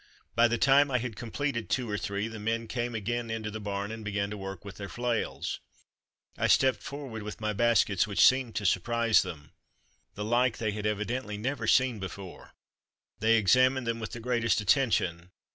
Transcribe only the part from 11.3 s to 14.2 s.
never seen before they examined them with the